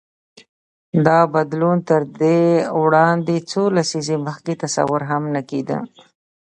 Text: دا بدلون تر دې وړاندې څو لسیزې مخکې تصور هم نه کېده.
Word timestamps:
دا 1.05 1.19
بدلون 1.33 1.77
تر 1.89 2.01
دې 2.21 2.39
وړاندې 2.83 3.35
څو 3.51 3.61
لسیزې 3.77 4.17
مخکې 4.27 4.53
تصور 4.63 5.01
هم 5.09 5.23
نه 5.35 5.41
کېده. 5.49 5.77